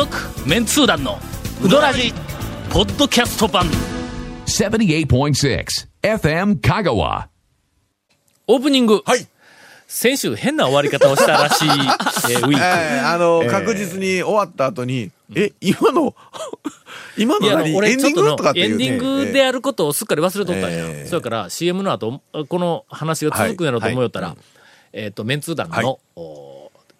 [0.00, 0.16] 続
[0.48, 1.18] メンツー団の
[1.62, 2.14] ウドラジ
[2.70, 3.66] ポッドキャスト版。
[4.46, 5.66] 78.6
[6.00, 7.26] FM Kagawa.
[8.46, 9.26] オープニング、はい。
[9.86, 13.12] 先週変な終わり方をしたらしい、 えーウィーク、えー。
[13.12, 16.14] あの、確実に終わった後に、え、今の、
[17.18, 17.76] 今の何？
[17.76, 18.86] 俺ンディングとのとかっていう、ね。
[18.86, 20.78] エンディングであることをすっかり忘れとったんや。
[20.78, 24.34] ええそれから CM の後、この話が続くんやろと思いよったら、
[24.94, 25.96] えっ、と、メンツー団の、はい。
[26.16, 26.49] お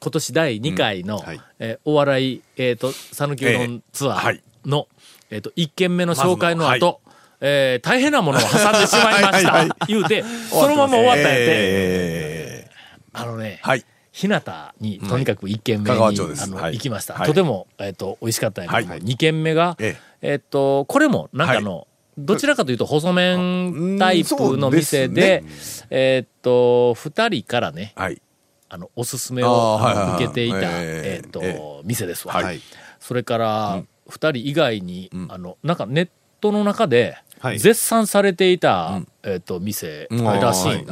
[0.03, 1.41] 今年第2回の、はい。
[1.59, 4.43] えーお笑い、えっ、と、讃岐うどんツアーええはい。
[4.65, 4.89] の、
[5.31, 7.01] えっ、と、1軒目の紹介のまずの後、
[7.43, 9.29] えー大変なものを挟んでしまいました。
[9.29, 9.69] はいはいはい。
[9.89, 11.45] 言うて、そのまま終わったんやって。
[11.49, 12.71] え
[13.13, 13.85] あのね、ーはい。
[14.13, 14.43] 日向
[14.81, 16.45] にとにかく1軒目に、香川町です。
[16.45, 16.75] あのはい。
[16.75, 17.27] 行きました、はい。
[17.29, 19.03] とても、えっと美味しかったんやけども、はい。
[19.03, 20.35] 2軒目が、ええ。
[20.37, 28.21] っとこれもなんかの、どちらかというと細麺タイプの店でうんそえっと2人からねはい。
[28.71, 29.81] あのおすすめを
[30.17, 32.61] 受けていた、えっとえ店ですわ、はい。
[33.01, 36.09] それから2人以外に、あのなんかネッ
[36.41, 37.59] トの中ではい。
[37.59, 40.25] 絶賛されていた、えっと店うん。
[40.25, 40.87] らしい。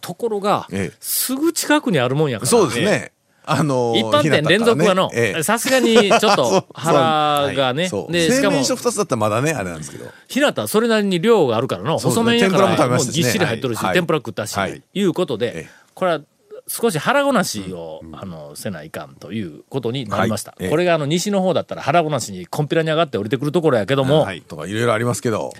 [0.00, 0.96] ところが、ええ。
[1.00, 3.12] すぐ近くにあるもんやからそうですね。
[3.44, 5.10] あのー、一般店連続はの。
[5.42, 7.90] さすがにちょっと 腹がね。
[8.08, 10.06] でしかも製麺所二つだったらまだね、あれなんですけど。
[10.28, 13.94] 日向はそれなりに量があるからの細麺やからもうぎっしり入っとるし、はい。
[13.94, 14.80] 天ぷら食ったし、はい。
[14.94, 15.70] い、うことで、ええ。
[15.94, 16.20] これは
[16.66, 20.64] 少し腹ごなしを、あのせないかんということになりました、はい。
[20.64, 20.70] ええ。
[20.70, 25.52] これがあの西の方だったら腹ごなしにコンピラに上がって降りてくるところやけども、はいとかいろいろありますけど。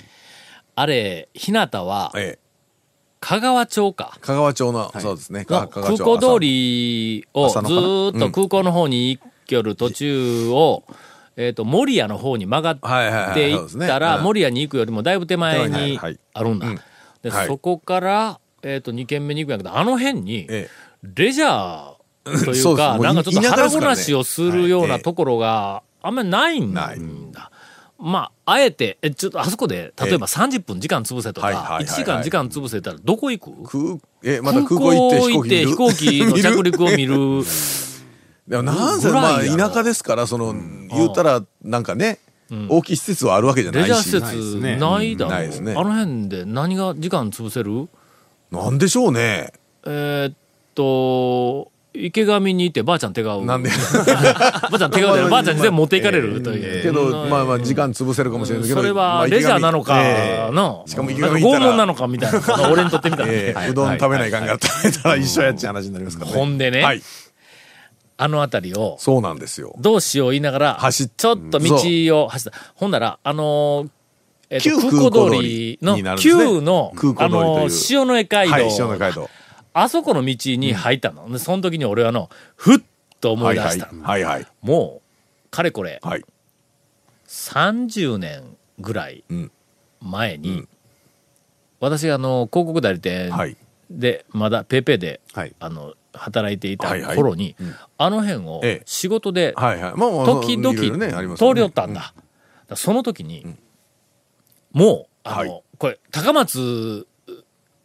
[0.74, 2.42] あれ日向はええ。
[3.20, 4.18] 香川町か。
[4.20, 5.40] 香川町の、そうですね。
[5.40, 10.82] のか香川町空港通りをずっと空港の方に行きよる途中を、
[11.36, 14.24] えっ、と、守谷の方に曲がはいはいはいっていったら、うん。
[14.24, 16.18] 守谷に行くよりもだいぶ手前はいにはい。
[16.34, 16.66] あるんだ。
[16.66, 16.80] うん。
[17.22, 17.46] で、はい。
[17.46, 20.68] そこから、えっ、と、2軒目に行くんやけど、あの辺に、え
[21.02, 27.50] レジャーというか、なんかちょっと腹ごなしをするようはないところがあんまりないんだ。
[27.98, 31.84] まあ、あえて、え、ちょっとあそこで、例えば30分時間潰せとか、はいはいはいはい。
[31.84, 34.00] 1時間時間潰せたらどこ行く？
[34.22, 37.14] 空、え、また空港行って飛行機の 着陸を見る。
[38.48, 40.52] でもなんせ、まあ、田舎ですから、その、
[40.90, 42.18] 言うたら、なんかね、
[42.68, 43.88] 大きい施設はあるわけじゃないし。
[43.88, 44.76] レジャー施設ね。
[44.76, 45.72] ないだろ、ないですね。
[45.76, 47.88] あの辺で何が時間潰せる？
[48.50, 49.52] なんでしょうね。
[49.86, 50.34] えーっ
[50.74, 53.44] と、池上にいてばあちゃん手顔。
[53.44, 53.68] なんで？
[54.00, 56.82] ばあちゃん手顔で ばあちゃんに全部持っていかれるという。
[56.82, 58.80] けど、まあまあ、時間潰せるかもしれないけど。
[58.80, 66.36] それはまあレジャーなのかええの、しかも池上拷問なのかみたいな俺にとってみたら、ええうどん食べないかんから 食べたら一緒やっちゃう話になりますからね。
[66.36, 67.02] ほんでねはい。
[68.16, 69.74] あの辺りを、そうなんですよ。
[69.78, 71.74] どうしよう言いながら、走っちょっと道
[72.24, 72.58] を走った。
[72.74, 73.88] ほんなら、あのー
[74.50, 79.28] えっと旧空港通りの旧の、あのー塩の江街道、はい、塩の街道。
[79.74, 81.30] あそこの道に入ったの。
[81.30, 82.78] でその時に俺はの、ふっ
[83.20, 83.68] と思はいいはい。
[83.68, 83.90] 出した。
[84.08, 84.46] はいはい。
[84.60, 85.02] も
[85.46, 86.24] う、かれこれ、はい。
[87.26, 89.52] 30年ぐらいうん
[90.00, 90.68] 前に、うん
[91.80, 93.56] 私があの、広告代理店はい。
[93.90, 102.14] で、まだペイペイで、はいあの、働いていたはいはい頃に、うんあの辺をええ仕事で時々通り寄ったんだ。
[102.76, 103.56] その時に、
[104.70, 107.08] もう、あの、はいこれ、高松、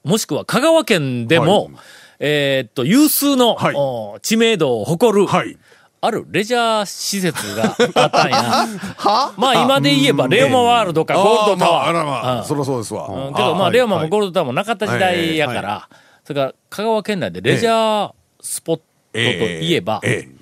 [0.08, 1.74] もしくは香川県でも、はい。
[2.20, 3.76] えーっと、有数の、はい。
[3.76, 5.58] お知名度を誇る、はい。
[6.00, 8.38] あるレジャー施設があったんや。
[8.98, 9.34] は？
[9.38, 11.90] まあ今で言えば、レオマワールドかゴールドタワー。
[11.90, 12.46] あーまあ、あらまあ、うん。
[12.46, 13.08] そりゃそうですわ。
[13.08, 13.34] うん。
[13.34, 13.74] けど、まあ、はい。
[13.74, 15.90] レオマもはいゴールドタワーもなかった時代やから、は
[16.24, 20.36] それから香川県内でレジャースポットといえば、ええ。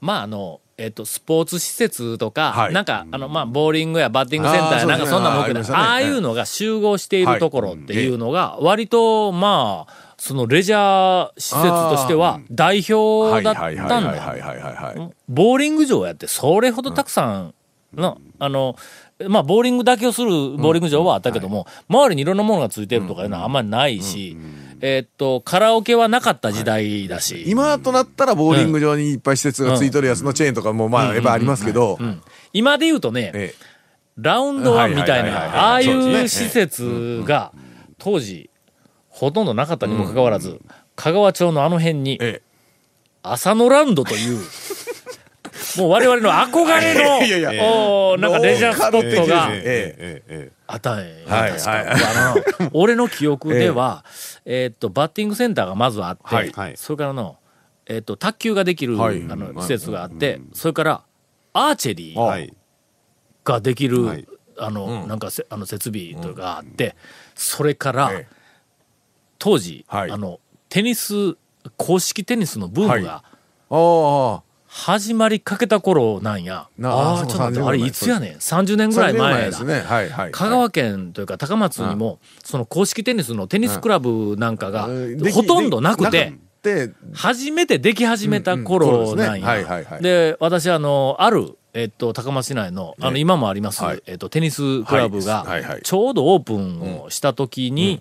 [0.00, 2.72] まああの、えっ、と、スポーツ施設とか、はい。
[2.72, 15.10] なんか、あの、まあ、ボーリングやバッティングセンターや、なんかそんなもんあーあいうのが集合しているところっていうのが、割と、まあ、そのレジャー施設としては代表だったはいんだ。
[15.28, 17.54] ボーリング場やって、それほどたくさん
[17.94, 18.76] の、あの、
[19.28, 24.36] まあ、ボーリングだけをするボーリング場はあったけども、周りにいろんなものがついてるとかいうのはあんまりないし、
[24.86, 31.98] えーっと、カラオケはなかった時代だし、今となったらボーリング場にいっぱい施設がついとるやつのチェーンとかもまあやっぱありますけど、
[32.52, 33.64] 今で言うとね、ええ。
[34.18, 37.52] ラウンドワンみたいはいはいはいはいな、ああいそう施設が、
[37.96, 38.50] 当時、
[39.08, 40.60] ほとんどなかったにもかかわらず、
[40.96, 42.42] 香川町のあの辺に、え
[43.22, 44.38] 浅野ランドという、
[45.78, 47.52] もう我々の憧れの、 いやいや
[48.18, 49.48] なんかレジャースポットが
[51.26, 52.02] ローカル的ですねえはいはい。
[52.60, 54.04] あの 俺の記憶では、
[54.44, 56.76] えーっと、バッティングセンターがまずあって、はいはい。
[56.76, 57.36] それからの、
[57.86, 59.22] えーっと、卓球ができる、はい。
[59.28, 61.02] あの施設があって、それから、
[61.52, 62.54] アーチェリーはい。
[63.44, 64.26] ができる、はい。
[64.58, 66.96] あの、なんかせあの設備というかがあって、
[67.34, 68.26] それから、え
[69.38, 70.10] 当時、はい。
[70.10, 71.36] あの、テニス、
[71.76, 73.22] 公式テニスのブームが
[73.70, 74.42] ああ、
[74.76, 76.66] 始まりかけた頃なんや。
[76.76, 79.46] なああ、ちょっと待って、30あれいつやねん？30年ぐらい前だ。
[79.46, 79.80] ですね。
[79.82, 80.30] はいはい。
[80.32, 84.88] 香川県というか高松にも、その公式テニスのテニスクラブなんかが
[85.32, 86.32] ほとんどなくて、
[86.64, 89.46] で初めてでき始めた頃なんや。
[89.46, 95.46] はいで、私、あの、ある、えっと、高松市内の、あの、ね今もありますはい、えっと、テニスクラブが
[95.84, 98.00] ちょうどオープンをした時に、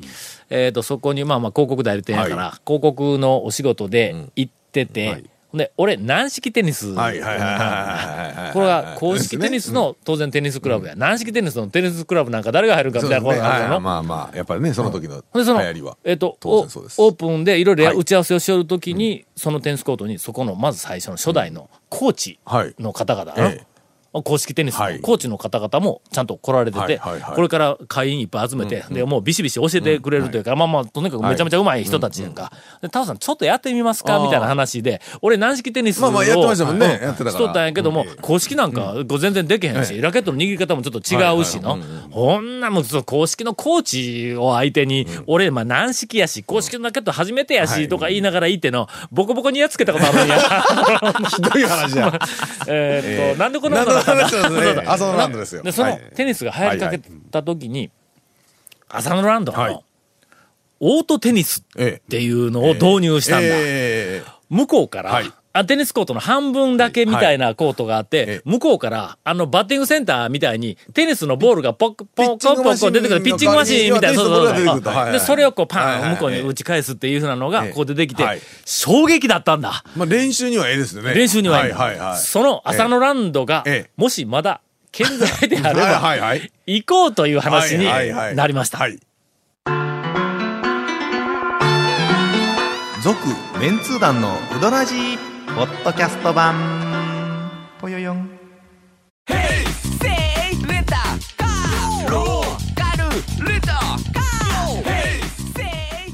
[0.50, 6.90] えっと、そこに、まあまあ、広告代理店やからは、広告のお仕事で行ってはてい、で、俺、軟式テニス。
[6.90, 8.54] はいはいはいはい。
[8.54, 10.96] これが公式テニスの当然テニスクラブや。
[10.96, 13.80] 軟式テニスのテニスクラブなんか誰が入るかみたいなことそうですねはいがあるの。
[13.80, 15.98] まあまあ、やっぱりね、その時のほんで、その、流行りは。
[16.04, 22.74] えっ、と、オープンでいろいろはい打ち合わせをしよるときに、そのテニスコートに、そこの、まず最初の初代のコーチはい。
[22.80, 23.73] の方々、ええ
[24.22, 24.96] 公式テニスはい。
[24.98, 27.02] のコーチの方々もちゃんと来られてて、
[27.36, 32.52] これから会員いっぱい集めて、で、もうビシビシ教えてくれるというか、まあまあ、とにかくめちゃめちゃうまい人たちやんか。
[32.82, 36.86] で、タオさん、ちょっとやってみますかみたいな話で、俺、軟式テニスを、まあまあやってましたもんね。
[36.86, 41.80] うんやってたしとったんやけども、公式なんか、全然できへんし、ラケットの握り方もちょっと違うしの、
[42.12, 50.40] ほんなもう公式のコーチを相手に、俺、まあ軟式やし、公式のラケット初めてやし、とか言いながら言っての、ボコボコにやっつけたことあるんや。
[51.30, 52.20] ひどい話や。
[52.68, 55.64] えーっと、なんでこんなこと浅野ランドですよ。
[55.64, 56.02] で、そのはい。
[56.16, 57.00] テニスが流行りかけ
[57.32, 57.92] た時に、
[58.90, 59.74] 浅野ランドはい。
[59.74, 59.84] の、
[60.80, 63.48] オートテニスっえていうのを導入したんだ。
[63.48, 64.32] ええ。
[64.50, 79.84] 向こうから、はいあテニスコートの半分だけみたいなコートがあって、ええ向こうから、あの、バッティングセンターみたいに、テニスのボールがポッ、ポッ、ポッ、ポッ、ポッ出てくる、ピッチングマシーンみたいな、そうそうそうで、それをこう、パーン、向こうに打ち返すっていうふうなのが、ええこう出てきてはい、衝撃だったんだ。
[79.96, 81.14] まあ練習にはええですよね。
[81.14, 82.18] 練習にはいい,、はいはいはい。
[82.18, 84.62] その浅野ランドが、ええもしまだ
[84.92, 86.36] 健在であれば。
[86.66, 88.80] 行こうという話になりました。
[88.80, 89.00] はい。
[93.04, 93.20] 続
[93.60, 96.56] メンツー団のウドラジーポッドキャスト版。
[97.80, 98.28] ぽよよん。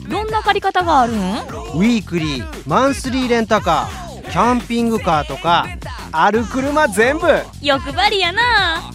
[0.10, 5.68] どんな借り方があるんウィークリーマンスリーレンタカーキャンピングカーとか
[6.12, 7.28] ある車全部。
[7.62, 8.92] 欲張りやな。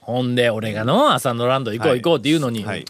[0.00, 2.84] ほんで、俺がの、浅野ランド行こう行こうって言うのに、はい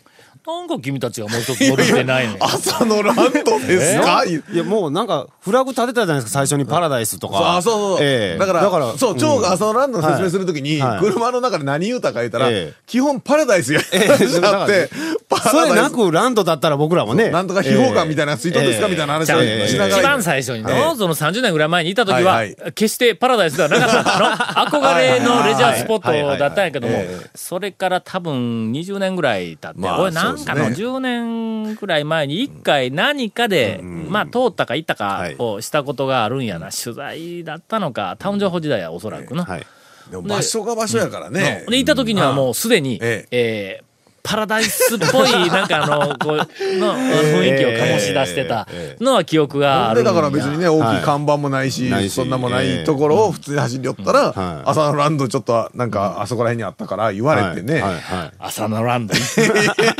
[0.49, 2.29] なんか君たちがもう一つ戻ってない。
[2.41, 3.31] 朝のランド
[3.61, 4.25] ですか？
[4.25, 7.57] いや、もうなんか、フラグ立てたじゃないですか、最初にパラダイスとか。
[7.59, 7.99] あ、そうそう。
[8.01, 14.89] ええだから、だから、そう、蝶が朝のランドの説明するときに、はい車の中で何言うたか言ったら、ええ基本パラダイスやええ話だって、
[15.29, 15.95] パそれなラダイス。
[15.97, 17.29] くランドだったら僕らもね。
[17.31, 19.99] なんとか秘宝館みたいなのついとんですかみたいな話をしながら。
[19.99, 24.19] 一番最初にの、ええその30年ぐらい前にいた時は、はいは決してパラダイスではなかった
[24.65, 24.81] の。
[24.81, 27.05] 憧れのレジャースポットだったんやけども
[27.35, 36.71] それから多分20年ぐらい経って、まあ俺なんかのそうです10年ぐらい前に一回何かで、まあ通ったか行ったかをしたことがあるんやな。
[36.71, 39.45] 取材だったのか、タウン情報時代はおそらくの。
[39.45, 39.67] はい。
[40.11, 41.65] でも場所が場所やからね。
[41.69, 43.88] で、行った時にはもうすでに、ええー
[44.29, 48.69] パラダイスっぽい、 なんかあの、こう、の、雰囲気を醸し出してた
[49.01, 50.13] のは記憶があるんや。
[50.13, 54.69] でだから別にね、大きい看板もないし、ないしそんなもないところを普通に走り寄ったら、はい。
[54.69, 58.31] 朝のランドちょっとなんかあそこら辺にあったから言われてね、はいはいはい。
[58.39, 59.15] 朝のランド。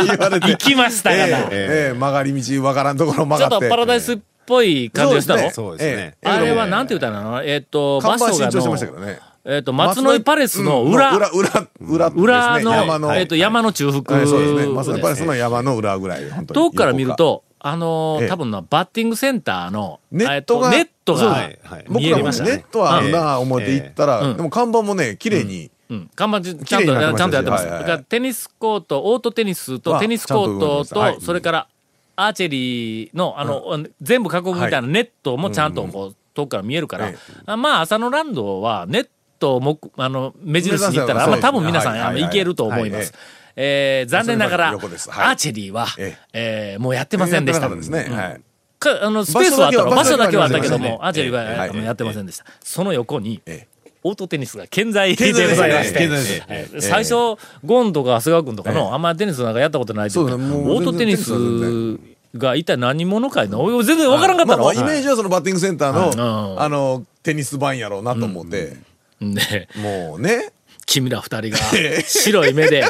[0.05, 0.51] 言われて。
[0.51, 1.25] 行、きましたがな。
[1.25, 3.67] ええええ曲がり道わからんところ曲ちょっがって。
[3.67, 6.03] とパラダイスっぽい感じがしたの、そうですね。
[6.03, 7.43] ええあれはなんて言ったらいいの？
[7.43, 9.21] えっ、と、看板新調してましたけの、どね。
[9.51, 14.63] えっ、と、松の井パレスの裏、うん裏、裏、裏ですね、裏の、山の、えっ、と、山の中腹はいそうですね。
[14.67, 16.61] で松のパレスの山の裏ぐらい、本当に。
[16.67, 18.29] 遠くから見ると、あのーええ。
[18.29, 21.29] 多分な、バッティングセンターの、ネットがえっとネットがそう。
[21.31, 21.85] はいはい。
[21.89, 22.51] 見僕らもね、えましたね。
[22.51, 24.37] ネットはあるな思って行ったら、うん。
[24.37, 27.63] でも看板もね、綺麗に、うん、看板ちちゃんと、ちゃんとやってます。
[27.63, 27.89] はいはいはい。
[27.89, 31.69] だからテニスコート、オートテニスとはテニスコートとそれから
[32.17, 43.13] アーチェリーの、あの、全部囲むみたいなネットもちゃんとこう、遠くから見えるからえ、あまあ、浅野ランドはネットをもあの、目印に行ったら、まあ多分皆さん、はいはいけると思います。
[43.13, 43.21] はい。
[43.61, 46.77] えー残念ながら、アーチェリーはえ、え。
[46.79, 47.63] ーもうやってませんでした。
[47.63, 48.09] かったですね。
[48.11, 48.41] はい。
[48.79, 49.91] かあの、スペースはあったの。
[49.91, 52.45] 場場所所だけはあったけども、アーチェリーはやってませんでした。
[52.63, 53.67] その横に、え
[54.05, 56.81] オートテニスが健在でご健在ですざいまして。
[56.81, 61.99] 最初、ゴンとか長谷川君とかの、あんまテニスなんかやったことないって言うけどそうだねもうオートテニス
[62.39, 63.59] が一体何者かいな。
[63.59, 64.73] 俺全然わからんかったの。
[64.73, 66.61] イメージはそのバッティングセンターの、うん。
[66.61, 68.77] あの、テニス版やろうなと思って、
[69.21, 70.51] で、もうね、
[70.87, 71.59] 君ら二人が
[72.07, 72.85] 白い目で、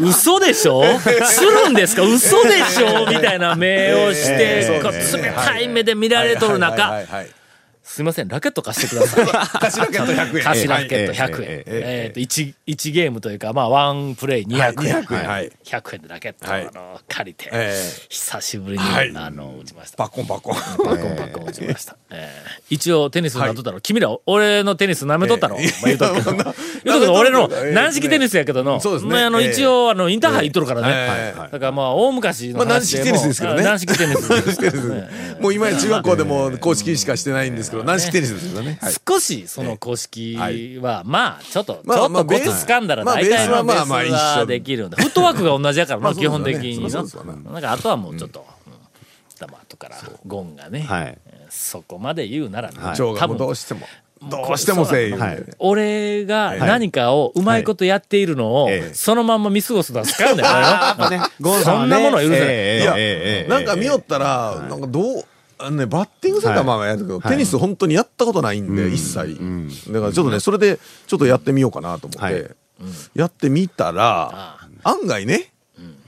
[0.00, 0.82] 嘘でしょ？
[1.24, 2.02] するんですか？
[2.02, 3.06] 嘘でしょ？
[3.08, 4.62] みたいな目をして、
[5.16, 6.90] 冷たい目で見られとる中、
[7.90, 9.26] すいません、ラケット貸してください。
[9.58, 10.44] 貸しラケット100円。
[10.44, 11.48] 貸しラケット100円。
[11.50, 15.02] えええっと、1、一ゲームというか、まあ、ワンプレイ200円。
[15.02, 15.28] 200円。
[15.28, 15.50] はい。
[15.64, 17.76] 100円でラケットあの借りて、え
[18.08, 19.12] 久しぶりに、はい。
[19.12, 19.96] あの、打ちました。
[19.96, 20.54] パッコンパッコン。
[20.54, 21.96] パッコンパッコン打ちました。
[22.10, 25.66] えー一応テニスなっとったろ、君ら俺のテニス舐めとったろ、ええ。
[25.66, 29.10] まあ、言うとく 言うとくけど俺の軟式テニスやけどの、そうですね。
[29.10, 29.50] まあ、あの、ええ。
[29.50, 30.86] 一応、あの、インターハイ行っとるからね。
[30.90, 31.40] ええ。
[31.50, 33.64] だからまあ、大昔のまあ軟式テニスですけどね。
[33.64, 34.30] 軟式テニス
[35.40, 38.78] もう今や中学校でも公式しかしてないんですけど、軟式テニスですよね。
[38.80, 44.96] はい少しその公式は、まあ、ちょっと、まあちょっとコツ掴んだらまあ大体のベースはできるんだ。
[44.96, 46.88] フットワークが同じやからな、 基本的にの。
[47.52, 48.70] なんかあとはもうちょっと、うん
[49.40, 49.96] だまあ後から
[50.26, 51.18] ゴンがね、はい
[51.48, 53.80] そこまで言うならね、長がもうどうしても、
[54.22, 65.24] どうしてもせえ言うてはい俺が何かをうまいことやっているのを、はいええそのまんま見過ごすのは使うんだよそんなものは許せないいやええええええなんか見よったら、なんかどう、
[65.62, 69.38] あのね、バッティングセンターはまあやるけど、テニス本当にやったことないんで、一切。
[69.92, 72.34] だからちょっとね、それでちょっとやってみようかなと思っはい。
[72.34, 72.56] て、
[73.14, 75.52] やってみたら、案外ね、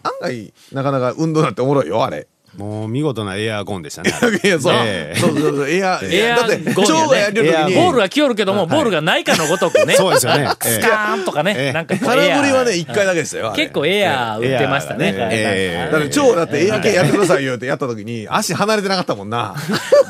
[0.02, 2.26] 案外、なかなか運動なんておもろいよ、あれ。
[2.56, 4.12] もう見事なエアゴンでしたね。
[4.44, 4.74] いや、そう。
[4.76, 5.18] ええ。
[5.18, 9.94] そうそうそう、エア、 エアだって、蝶がやるボールが来よるけども、ボールがないかのごとくね。
[9.94, 10.48] そうですよね。
[10.60, 11.72] スカーンとかね、ええ。
[11.72, 13.52] なんか空振りはね、一回だけでしたよ。
[13.56, 15.14] 結構エアー打ってましたね。
[15.16, 15.90] ええ。
[15.90, 19.54] だから蝶だってエア系やってくださいよってやったときに、足離れてなかったもんな。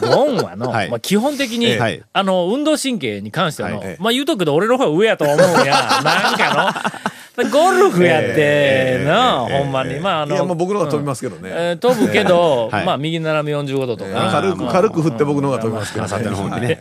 [0.00, 0.90] ゴンはの、はい。
[0.90, 1.78] まあ、基本的に、
[2.12, 6.00] あの、運動神経に関してはの、まあ言うとくけど俺の方が上やと思うんや。
[6.02, 7.12] なんかの、
[7.50, 9.98] ゴルフやっての、ほんまに。
[10.00, 11.50] まああの、いや、もう僕の方が飛びますけどね。
[11.52, 16.78] えー飛ぶけど、 はいまあ右斜め45度とかな、軽く、軽く振って僕の方が飛びますけどあさっての方にね。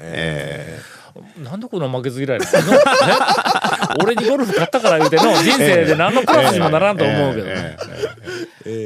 [1.44, 2.72] なんでこんな負けず嫌いなの？
[2.72, 2.78] ね
[4.04, 7.78] 俺にゴルフ買ったから言うての、人生で何のプラスにもならんと思うけどね。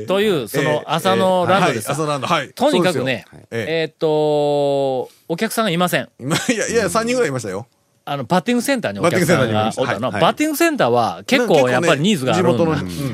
[0.08, 2.50] という、その朝のランドですはい朝のランド、はい。
[2.50, 6.08] とにかくね、ええーっと、お客さんがいません。
[6.20, 7.68] えいや、いや、3人ぐらいいましたよ。
[8.08, 10.12] あの、バッティングセンターにお客さんがおったの。
[10.12, 12.58] はいバッティングセンターは結構やっぱりニーズがあるん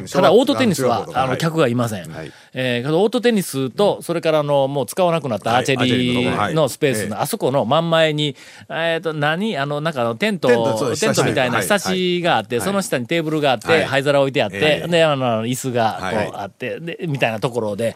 [0.05, 2.11] ただ、オートテニスはあの、客がいません。
[2.11, 2.31] はい。
[2.53, 8.35] えオートテニスと、それからあの、もう使わなくなったアーチェリーリのスペースえの、あそこの真ん前に、
[8.69, 9.57] えっと、何？
[9.57, 12.65] あの、なんかテントテントみたいなはい下地があって、はい。
[12.65, 13.85] その下にテーブルがあって、はい。
[13.85, 14.87] 灰皿置いてあってえ、え。
[14.89, 16.25] で、あの、椅子がはい。
[16.27, 17.95] こうあって、で、みたいなところで、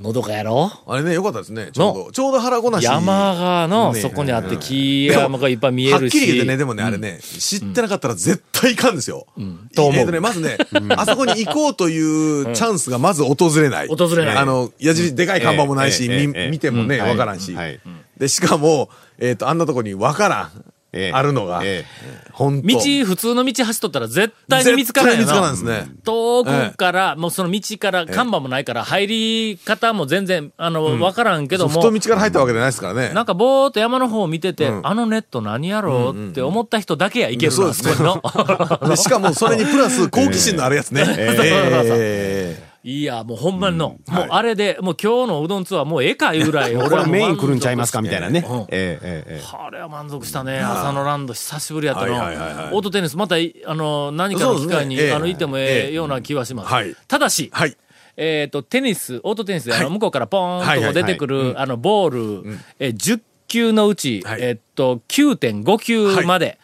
[0.00, 0.70] のどかやろ？
[0.86, 1.70] あれね、よかったですね。
[1.72, 2.12] ちょうど。
[2.12, 2.84] ちょうど腹ごなし。
[2.84, 6.18] 山がの、ねそこにあって、木山がいっぱい見えはっるし。
[6.18, 9.26] きり言ってね、でもね、あれね、知ってなかったら絶対いかんですよ。
[9.74, 10.58] と思うえーとね、まずね、
[10.96, 13.88] あそこに行こうというチャンスがまず訪れない。
[13.88, 17.80] 訪れないあの、矢印、でかい看板もないし、見てもね、うんわからんしはい。
[18.18, 20.64] で、しかも、えっと、あんなとこにわからん。
[20.96, 21.12] ええ。
[21.12, 21.60] あるのが。
[21.64, 21.84] え。
[22.32, 22.68] 本当。
[22.68, 25.52] 道、普通の道走っとったら絶対に見つからない見つからん。
[25.52, 25.86] ですね。
[26.04, 33.10] 遠くから、もうその道から、看板もないから、入り方も全然、あの、わからんけども、太道から入ったわけじゃないですからね。
[33.14, 34.86] なんかぼーっと山の方を見てて、うん。
[34.86, 41.04] あのネット何やろうって思った人だけやいけるの、そうですしかも、それにプラス、好奇心のあるやつね。
[41.18, 48.46] ええいや、もうほんまにの、もうあれで、もう今日のうどんツアーもうええかいうぐらい、俺はメイン来るんちゃいますかみたいなね。
[48.48, 48.60] うん。
[48.60, 49.56] ええええええ。
[49.58, 50.60] あれは満足したね。
[50.60, 52.14] 朝のランド久しぶりやったの。
[52.14, 52.72] オはいはいはいはい。
[52.72, 56.72] ートテニス、またい、あの、何かの機会に、ねええあの、行ってもええええような気はします。
[56.72, 56.94] はい。
[57.08, 57.76] ただし、はい。
[58.16, 64.42] えっ、と、テニス、オートテニスで、あの、向こうからポーンと出てくる、あの、ボール、えー10球のうち、はい。
[64.42, 66.60] えっと、9.5球まで、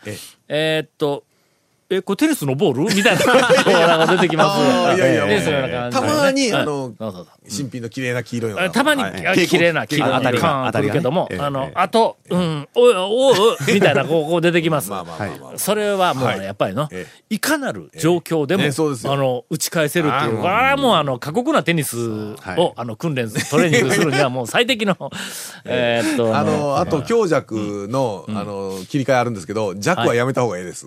[0.46, 1.24] えっと、
[1.92, 2.94] え、これテニスのボール？
[2.94, 3.98] みたいな。
[3.98, 4.54] のが出てきま
[4.94, 4.96] す。
[4.96, 6.94] いやいや、ね、たまに、あの、
[7.48, 8.70] 新品の綺麗な黄色いの。
[8.70, 9.02] たまに、
[9.46, 10.12] 綺麗な黄色いの。
[10.14, 13.34] が当たりけども、あの、あと、うん、おおお
[13.72, 14.90] みたいな、こう出てきます。
[15.56, 16.88] それはもう、やっぱりの、
[17.28, 21.98] いかなる状況でも、あの、打ち返せるっていう、これはもう、あの、過酷なテニス
[22.56, 24.96] を、あの、訓練、トレーニングするには、もう最適の、
[25.64, 30.86] えっと、あの、あと強弱の、あの、切り替えあるんですけど、弱はやめた方がいいです。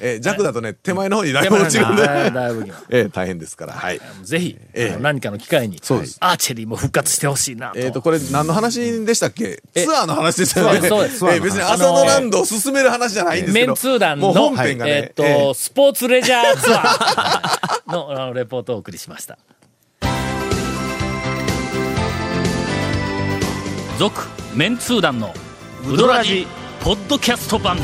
[0.00, 2.02] え、弱楽だとね手前の方にだいぶ落ちるんで、
[2.90, 5.76] え、大変ですから、はい、ぜひ、え、何かの機会に
[6.20, 9.62] アーチェリーも復活してほしいなと、え、とこれ何の話でしたっけ？
[9.74, 10.88] ツアーの話ですよね。
[10.88, 13.66] そうですえー、別に朝のランドを進める話じゃないんですけど。
[13.66, 14.54] メンツー団の、
[14.86, 19.38] えっと、スポーツレジャーツアーのあ のレポートをお送りしました。
[23.98, 24.20] 続
[24.54, 25.32] メンツー団の
[25.88, 26.46] ウドラジ
[26.82, 27.78] ポッドキャスト版。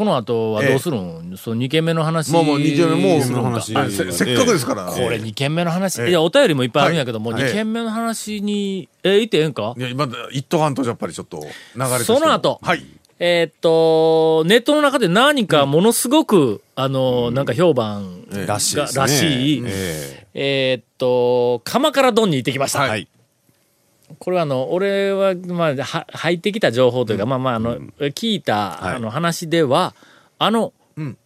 [0.00, 3.76] この後はどうするん、そう2件目の話もうもう二件目もうする話。
[3.76, 4.86] あせせっかくですから。
[4.86, 6.08] これ2件目の話、ええ。
[6.08, 7.42] いや、お便りもいっぱいあるんやけども、はい。
[7.42, 9.74] 2件目の話に、え、言ってええんか？
[9.76, 12.60] いや、今、一斗半とやっぱりちょっと流れてもその後？
[12.62, 12.82] はい。
[13.18, 18.76] えーっと、ネットの中で何かものすごく、あの、なんか評判が、らしい。
[18.76, 20.74] らしい、ええ。
[20.78, 22.86] ーっと、釜から丼に行ってきました。
[22.86, 23.06] えはい。
[24.18, 28.94] これはあの、俺は、まあ、は入ってきた情報というか、まあまあ、あの、聞いた、はい。
[28.96, 29.94] あの話では、
[30.38, 31.16] あの、ん。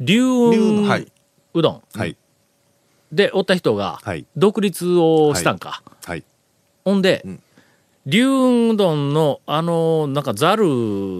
[0.00, 0.22] 龍龍
[0.58, 1.12] 雲のはい。
[1.54, 1.82] うどん。
[1.94, 2.16] はい。
[3.12, 5.82] でおった人がはい、独立をしたんか。
[6.04, 6.24] はい。
[6.84, 7.24] ほんで、
[8.06, 10.64] 龍雲うどんのあの、なんかザル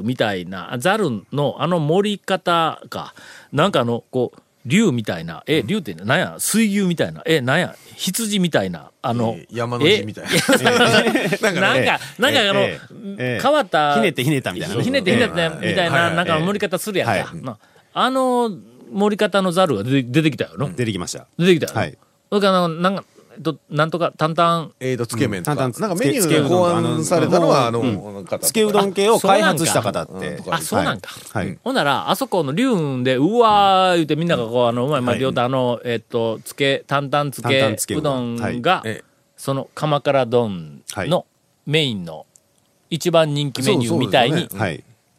[0.03, 3.15] みたいな、ザルのあの盛り方か、
[3.53, 10.25] なんかあの、こう、竜みたいな、え、竜ってなんや、水牛みたいな、え、なんや、羊みたいな、あの、えー山の字みたい
[10.63, 11.61] なな。
[11.61, 12.81] なんか、なんかあの、え
[13.19, 14.83] え変わった、ひねってひねったみたいなね。
[14.85, 17.59] ひねってひねってええみたいな、ええなんか盛り方するやんか。
[17.95, 18.51] あの
[18.93, 20.73] 盛り方のザルが出て出てきたよの。
[20.73, 21.27] 出てきました。
[21.39, 21.81] 出てきたよの。
[21.81, 21.99] はい
[22.31, 23.05] それからなんか、
[23.35, 25.65] えっとなんとか、担々、えーと、つけ麺とか。
[25.65, 27.81] うんなんかメニューが考案されたのは、あの、
[28.25, 30.13] 方つけうどん系を開発した方って。
[30.13, 30.43] そうなん。
[30.43, 31.11] かあ、そうなんか。
[31.33, 31.59] はい。
[31.63, 39.03] ほんなら、あそこの龍雲で、うわー言うてみんながこう、あの、うまいまい両手、あの、えっと、つけ、担々つ担け々つけうどんんが、え
[39.37, 41.09] その釜から丼はい。
[41.09, 41.27] の
[41.67, 42.27] メインの
[42.91, 44.49] 一番人気メニューみたいに。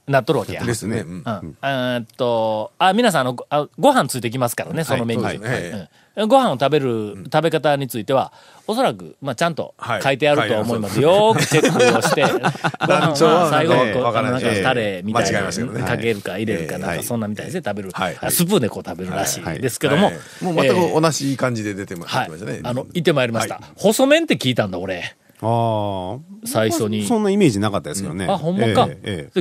[0.06, 0.64] なっとるわけや。
[0.66, 1.00] ですね。
[1.00, 1.08] うん。
[1.10, 1.58] うん。
[1.62, 5.88] えーっと、あ、皆さん、あの、ご飯ついてきますからね、そのメニュー。
[6.16, 8.32] ご飯を食べる食べ方については、
[8.68, 10.02] おそらく、まあ、ちゃんとはい。
[10.02, 11.02] 書いてあると思います。
[11.02, 12.22] よーくチェックをして、
[12.86, 15.42] ご飯長はは最後こう、なんかタレみたいな
[15.86, 17.92] かけるか入れるか、はいなんかそんなみたいで食べる。
[18.30, 19.60] スプーンでこう食べるらしいはい。
[19.60, 20.08] ですけども。
[20.08, 20.16] はい。
[20.44, 22.60] もう全えーく同じ感じで出てましたね。。
[22.64, 23.56] あの、行ってまいりました。
[23.56, 23.62] は。
[23.76, 25.16] 細麺って聞いたんだ、俺。
[25.42, 26.20] ああ。
[26.46, 27.06] 最初に。
[27.06, 28.28] そんなイメージなかったですけどね。
[28.30, 28.88] あ、ほんまか。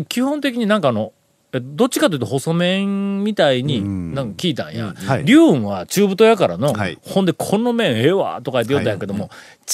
[0.08, 1.21] 基本的になんかあの、え
[1.60, 4.14] どっちかというと細麺みたいにん。
[4.14, 4.94] なんか聞いたんや。
[4.94, 5.24] はい。
[5.24, 6.98] 龍雲は中太やからの、はい。
[7.02, 9.30] ほんでこの麺ええわとか言って言ったんやけども、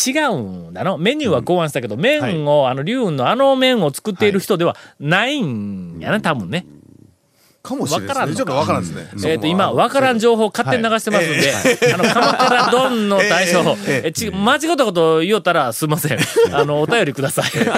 [0.06, 0.98] 違うんだの。
[0.98, 6.66] メニューは考案したけど、麺を、あの龍雲のあの麺を作っている人ではないんやね、多分ね。
[7.68, 8.14] かもしれないですね。
[8.14, 9.30] わからんのかちょっとわからんですね。
[9.30, 16.18] えっ、と、今、わからん情報勝手に流してますんで、あの、鎌倉丼の対象、えち、間違ったこと言おったらすいません。
[16.52, 17.44] あの、お便りください。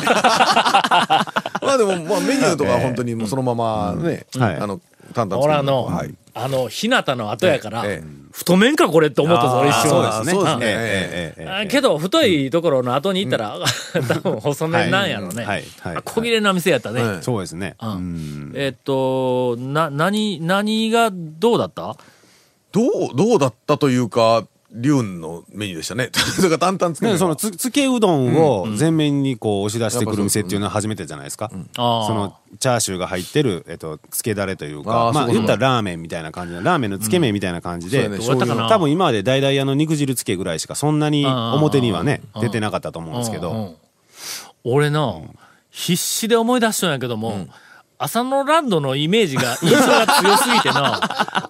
[1.62, 4.80] まあでも、まあメニューとか本当にもうそのままね、はいあの、
[5.14, 6.14] 淡々俺あの、はい。
[6.32, 9.90] あの、日向の後やから、ええ太麺かこれって思ったぞ、俺一瞬。
[9.90, 10.32] そうですね。
[10.32, 13.58] そうですねええけど、太いところの後に行ったら、
[14.08, 15.44] 多分細麺なんやろね。
[15.44, 17.02] はいはいあ小切れな店やったね。
[17.02, 17.74] はいそうですね。
[17.82, 21.96] うんうんえっと、な、何、何がどうだった？
[22.72, 26.10] どう、どうだったというか、龍のメニューでしたね。
[26.14, 31.50] それから淡々つけそのつつけうどんを全面にこう押し出してくる店っていうのは初めてじゃないですか。
[31.76, 32.06] ああ。
[32.06, 38.12] そのチャーシューが入ってる、えっと、つけだれというあかまあーそうか言ったらラーメンみたいな感じのラーメンのつけ麺みたいな感じで、うん。
[38.12, 38.18] ね。
[38.68, 43.74] 多分今まで大々あの肉汁つけぐらいしかそんなに表にはねうん出てなかったと思うんですけど、うんうん
[44.64, 45.34] 俺の、
[45.70, 47.46] 必死で思い出したんやけども、
[48.02, 50.86] 浅野ランドのイメージが、印象が強すぎての、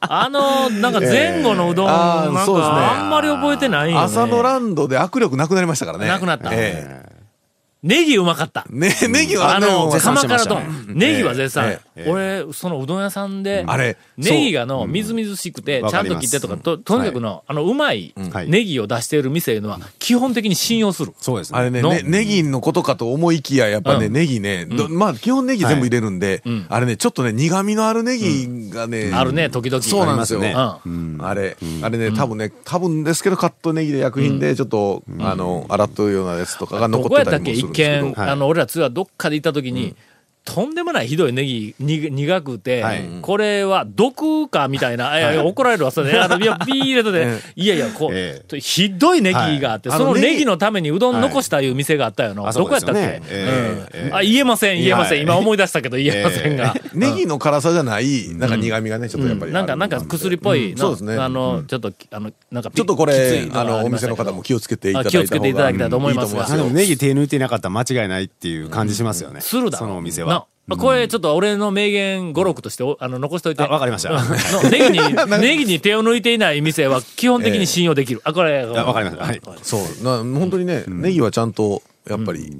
[0.00, 4.02] あの、なんか前後のうどん、なんかあんまり覚えてないよ、ね。
[4.02, 6.08] 朝のランドで握力なくなりましたからね。
[6.08, 6.50] なくなった。
[6.50, 7.19] え
[7.82, 8.66] ネギうまかった。
[8.70, 10.98] えね、ネギはねあの、もう絶賛鎌倉してました丼。
[10.98, 11.78] ネギは絶賛。
[11.96, 12.06] え。
[12.08, 18.50] 俺、そのうどん屋さんで、あれネギがの、みずみずしくて、ちゃんと切ってとか、と、とにかくの、あの、うまいはい。
[18.50, 21.14] ネギを出している店いうのは、基本的に信用する。
[21.20, 21.58] そうですね。
[21.58, 21.90] あれねの。
[21.90, 24.12] ね、ネギのことかと思いきや、やっぱね、うん。
[24.12, 26.66] ネギね、どまあ基本ネギ全部入れるんで、ん。
[26.68, 29.82] あれね、ちょっとね、苦味のあるネギがね、あるね、時々。
[29.82, 30.40] そうなんですよ。
[30.42, 30.92] ありますね。
[30.92, 31.18] うん。
[31.22, 37.68] あれ、あれね、多分ね、多分ですけど、カットネギで薬品で、ちょっと、あの、洗っとるようなやつとかがど残こやったっけ一ってたりもするんで。
[37.68, 37.69] すけ？
[37.72, 39.94] 見、あの、俺らツアーどっかで行った時に、
[40.44, 43.04] とんでもないひどいネギ、に苦くて、はい。
[43.22, 45.36] これは毒かみたいな、いやい。
[45.36, 46.18] や怒られるわ、それ。
[46.18, 50.40] あの、いや、ビー入れとで、 いやいや、こう、えひどいネギがあって、そのはいあのネギ。
[50.50, 52.48] のためにうどん残したいう店があったよの。
[52.48, 53.22] あどこやったっけ、ね。
[53.28, 54.16] ええうん。
[54.16, 55.18] あ、言えません、言えません。
[55.18, 56.74] はい今思い出したけど言えませんが。
[56.94, 59.60] ネギの辛さじゃない、なんか苦味がね、ちょっとやっぱりある。
[59.60, 59.62] な。
[59.62, 59.66] ん。
[59.66, 61.16] か、なんか薬っぽいの、そうですね。
[61.16, 66.48] あの、ちょっと、あの、なんかピ、ちょっとこれあの、お店の方も気をつけていただいたあ気をつけていただきたいと思いますが。
[66.70, 69.40] ネギ手抜いてなかったら間違いないっていう感じしますよね。
[69.40, 70.29] するだろそのお店なは。
[70.76, 73.62] これちょっと俺の名言語録としておあの残しといて。
[73.62, 74.22] あわかりました
[74.70, 78.20] ネギに、 ネギに手を抜いていない店は基本的に信用できる。
[78.24, 78.62] あ、これ。
[78.62, 79.24] あわかりました。
[79.24, 79.40] はい。
[79.62, 79.80] そう。
[80.04, 82.56] な本当にね、ネギはちゃんと、やっぱり、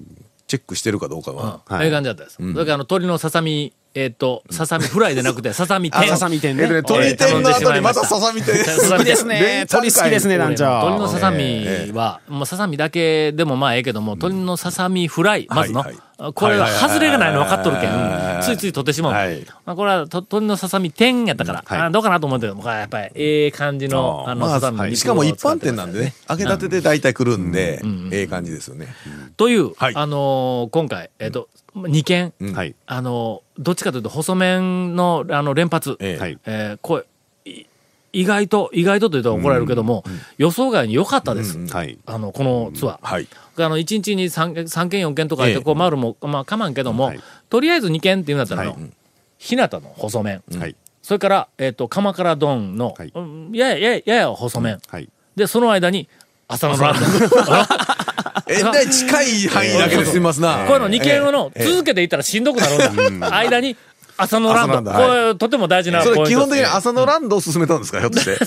[0.50, 1.60] チェックしてるかどうかは。
[1.68, 2.36] ああいう感じだったです。
[2.36, 6.08] それからあの鶏のささみ、えっと、ささみフライでなくて、ささみ天。
[6.08, 8.54] ささみ天ねえっとね、鶏天の後にまたささみ天。
[8.90, 9.64] 好きですね。
[9.68, 10.64] 鳥好きですね、団長。
[10.64, 16.32] 鶏のささみは、もうささみだけでもまあええけども、鶏のささみフライ、まずのはいはい。
[16.34, 17.90] これは外れがないの分かっとるけん。
[18.42, 19.12] ついつい取ってしまう。
[19.12, 27.80] はいまあこれはと鶏のささみ天やったから、はいあどうかなと思っても、これやっぱりええ感じの、あの、まささみしかも一般店なんでね、揚げたてで大体来るんで、
[28.12, 28.94] ええ感じですよね。
[29.40, 32.74] という、はいあのー今回、えっ、と、2件、はい。
[32.84, 35.96] あのーどっちかというと細麺の、あの、連発。
[35.98, 36.38] ええはい。
[36.44, 37.06] えーこう
[37.46, 37.66] い
[38.12, 40.04] 意外と、意外とと言うと怒られるけども、
[40.36, 41.58] 予想外に良かったです。
[41.68, 41.96] はい。
[42.04, 42.98] あの、このツアー。
[43.00, 43.28] はい。
[43.56, 48.80] あの、1日に 3, 3件4件とかこう、回るも、まあ、かまんけども、はいとりあえず2件っていうんだったらの、はい
[49.38, 50.42] 日向の細麺。
[50.58, 50.76] はい。
[51.00, 52.94] それから、えっ、と、鎌倉丼の、
[53.52, 54.78] やや、やや、やや細麺。
[54.86, 55.08] はい。
[55.34, 56.10] で、その間に、
[56.46, 57.00] 朝のランド。
[58.50, 60.64] えらい近い範囲だけで済みますな。
[60.68, 63.34] こういうの2件をの、ええ続けていったらしんどくなるんだ。
[63.34, 63.76] 間に、
[64.16, 64.74] 朝のランド。
[64.74, 68.00] 朝のランドはいこれ、とても大事なそポイントれ基本的に朝のランドを勧めたんですか？
[68.00, 68.36] ひょっとして。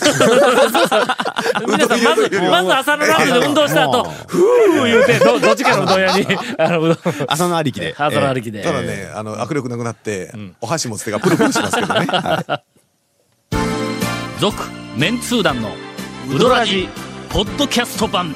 [1.67, 7.95] 皆さん、まず、まず朝のランドで運動した後、ふー言うて、ど、どっちかのうどん屋に、あの、うどん、朝のありきで。
[7.97, 8.61] 朝の歩きで。
[8.61, 12.05] ただね、あの、握力なくなって、お箸持つ手がプルプルしますけどね。
[12.11, 12.63] はい
[14.39, 14.57] 続
[14.97, 15.69] メンツー団の
[16.29, 16.89] ウドラジ
[17.29, 18.35] ポッドキャスト版